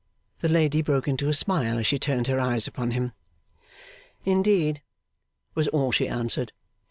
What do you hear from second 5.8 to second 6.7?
she answered.